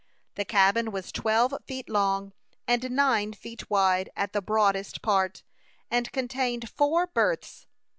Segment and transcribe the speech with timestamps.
[0.33, 2.33] The cabin was twelve feet long,
[2.67, 5.43] and nine feet wide at the broadest part,
[5.91, 7.67] and contained four berths.